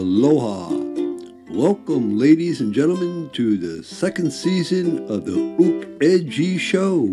Aloha. 0.00 0.70
Welcome, 1.50 2.18
ladies 2.18 2.62
and 2.62 2.72
gentlemen, 2.72 3.28
to 3.34 3.58
the 3.58 3.84
second 3.84 4.32
season 4.32 5.06
of 5.10 5.26
the 5.26 5.36
Ook 5.60 6.02
Edgy 6.02 6.56
Show. 6.56 7.12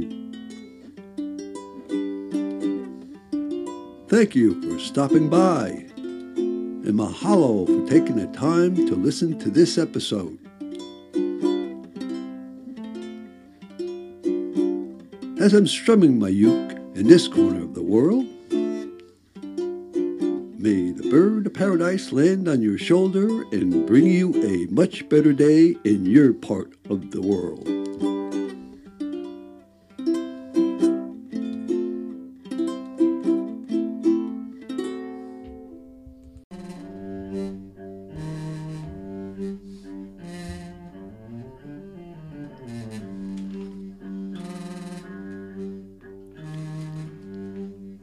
Thank 4.07 4.35
you 4.35 4.61
for 4.61 4.79
stopping 4.79 5.27
by, 5.27 5.67
and 5.97 6.85
mahalo 6.85 7.67
for 7.67 7.91
taking 7.91 8.15
the 8.15 8.27
time 8.27 8.73
to 8.87 8.95
listen 8.95 9.37
to 9.39 9.49
this 9.49 9.77
episode. 9.77 10.39
As 15.41 15.53
I'm 15.53 15.67
strumming 15.67 16.17
my 16.17 16.29
uke 16.29 16.71
in 16.95 17.09
this 17.09 17.27
corner 17.27 17.63
of 17.63 17.75
the 17.75 17.83
world, 17.83 18.27
May 20.67 20.91
the 20.91 21.09
bird 21.09 21.47
of 21.47 21.53
paradise 21.53 22.11
land 22.11 22.49
on 22.49 22.61
your 22.61 22.77
shoulder 22.77 23.43
and 23.53 23.87
bring 23.87 24.05
you 24.05 24.35
a 24.43 24.65
much 24.69 25.07
better 25.07 25.31
day 25.31 25.77
in 25.85 26.05
your 26.05 26.33
part 26.33 26.73
of 26.89 27.11
the 27.11 27.21
world. 27.21 27.65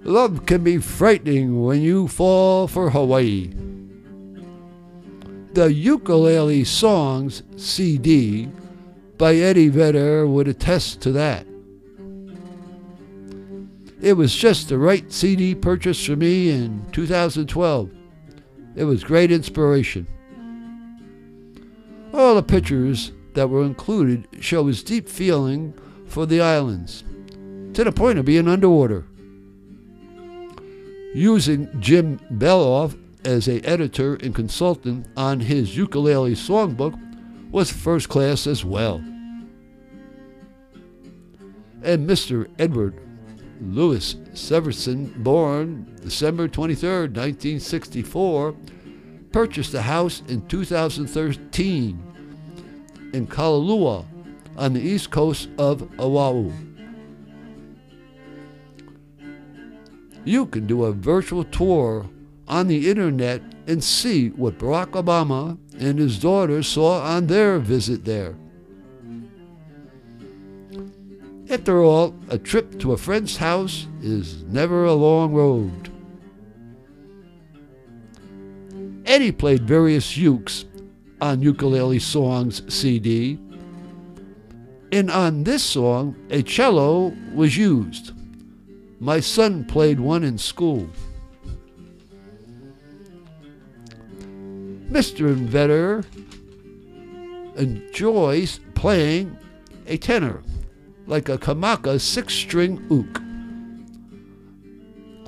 Love 0.04 0.44
can 0.44 0.62
be 0.62 0.76
frightening 0.76 1.64
when 1.64 1.80
you 1.80 2.06
fall 2.06 2.68
for 2.68 2.90
Hawaii. 2.90 3.50
The 5.54 5.72
Ukulele 5.72 6.62
Songs 6.64 7.42
CD 7.56 8.50
by 9.16 9.36
Eddie 9.36 9.70
Vedder 9.70 10.26
would 10.26 10.46
attest 10.46 11.00
to 11.00 11.12
that. 11.12 11.46
It 14.02 14.12
was 14.12 14.36
just 14.36 14.68
the 14.68 14.76
right 14.76 15.10
CD 15.10 15.54
purchase 15.54 16.04
for 16.04 16.16
me 16.16 16.50
in 16.50 16.84
2012. 16.92 17.90
It 18.76 18.84
was 18.84 19.04
great 19.04 19.32
inspiration. 19.32 20.06
All 22.12 22.34
the 22.34 22.42
pictures 22.42 23.12
that 23.32 23.48
were 23.48 23.64
included 23.64 24.28
show 24.38 24.66
his 24.66 24.82
deep 24.82 25.08
feeling 25.08 25.72
for 26.04 26.26
the 26.26 26.42
islands, 26.42 27.04
to 27.72 27.84
the 27.84 27.90
point 27.90 28.18
of 28.18 28.26
being 28.26 28.48
underwater 28.48 29.06
using 31.14 31.68
Jim 31.80 32.18
Beloff 32.32 32.98
as 33.24 33.48
a 33.48 33.60
editor 33.60 34.16
and 34.16 34.34
consultant 34.34 35.06
on 35.16 35.40
his 35.40 35.76
ukulele 35.76 36.34
songbook 36.34 37.00
was 37.50 37.70
first 37.70 38.08
class 38.08 38.46
as 38.46 38.64
well. 38.64 38.96
And 41.82 42.08
Mr. 42.08 42.48
Edward 42.58 43.00
Louis 43.60 44.14
Severson, 44.32 45.14
born 45.22 45.86
December 46.02 46.48
23, 46.48 46.88
1964, 46.88 48.54
purchased 49.30 49.74
a 49.74 49.82
house 49.82 50.22
in 50.28 50.46
2013 50.48 52.02
in 53.12 53.26
Kailua 53.26 54.04
on 54.56 54.72
the 54.72 54.80
east 54.80 55.10
coast 55.10 55.48
of 55.58 55.88
Oahu. 55.98 56.52
You 60.24 60.46
can 60.46 60.66
do 60.66 60.84
a 60.84 60.92
virtual 60.92 61.44
tour 61.44 62.06
on 62.48 62.66
the 62.66 62.88
internet 62.88 63.42
and 63.66 63.82
see 63.82 64.28
what 64.30 64.58
Barack 64.58 64.90
Obama 64.90 65.58
and 65.78 65.98
his 65.98 66.18
daughter 66.18 66.62
saw 66.62 67.02
on 67.02 67.26
their 67.26 67.58
visit 67.58 68.04
there. 68.04 68.34
After 71.50 71.82
all, 71.82 72.14
a 72.30 72.38
trip 72.38 72.78
to 72.80 72.92
a 72.92 72.96
friend's 72.96 73.36
house 73.36 73.86
is 74.02 74.42
never 74.44 74.84
a 74.84 74.94
long 74.94 75.32
road. 75.34 75.90
Eddie 79.06 79.32
played 79.32 79.68
various 79.68 80.16
ukes 80.16 80.64
on 81.20 81.42
Ukulele 81.42 81.98
Songs 81.98 82.62
CD, 82.72 83.38
and 84.90 85.10
on 85.10 85.44
this 85.44 85.62
song, 85.62 86.16
a 86.30 86.42
cello 86.42 87.14
was 87.34 87.56
used. 87.56 88.12
My 89.04 89.20
son 89.20 89.66
played 89.66 90.00
one 90.00 90.24
in 90.24 90.38
school. 90.38 90.88
Mr. 94.88 95.28
Inventor 95.28 96.04
enjoys 97.54 98.60
playing 98.74 99.36
a 99.86 99.98
tenor, 99.98 100.42
like 101.06 101.28
a 101.28 101.36
Kamaka 101.36 102.00
six 102.00 102.32
string 102.32 102.82
ook. 102.90 103.20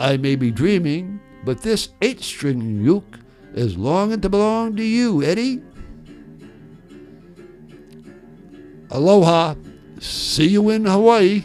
I 0.00 0.16
may 0.16 0.36
be 0.36 0.50
dreaming, 0.50 1.20
but 1.44 1.60
this 1.60 1.90
eight 2.00 2.22
string 2.22 2.82
uke 2.82 3.18
is 3.52 3.76
longing 3.76 4.22
to 4.22 4.30
belong 4.30 4.74
to 4.76 4.82
you, 4.82 5.22
Eddie. 5.22 5.60
Aloha. 8.90 9.54
See 10.00 10.48
you 10.48 10.70
in 10.70 10.86
Hawaii. 10.86 11.44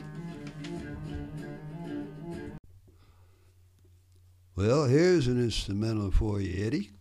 Well, 4.62 4.86
here's 4.86 5.26
an 5.26 5.42
instrumental 5.42 6.12
for 6.12 6.40
you, 6.40 6.64
Eddie. 6.64 6.92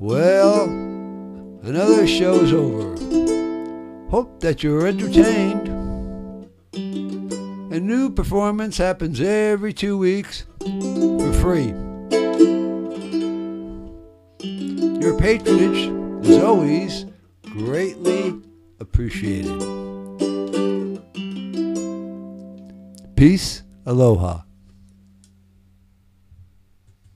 Well, 0.00 0.64
another 1.64 2.06
show's 2.06 2.52
over. 2.52 2.94
Hope 4.10 4.38
that 4.38 4.62
you're 4.62 4.86
entertained. 4.86 5.66
A 6.72 7.80
new 7.80 8.08
performance 8.08 8.78
happens 8.78 9.20
every 9.20 9.72
two 9.72 9.98
weeks 9.98 10.44
for 10.60 11.32
free. 11.32 11.74
Your 15.00 15.18
patronage 15.18 15.90
is 16.24 16.38
always 16.44 17.04
greatly 17.42 18.40
appreciated. 18.78 19.58
Peace, 23.16 23.64
aloha. 23.84 24.42